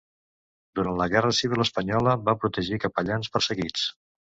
[0.79, 3.91] Durant la guerra civil espanyola va protegir capellans perseguits.